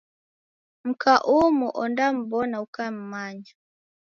[0.87, 3.53] Mka umu ondam'mbona ukam'manya.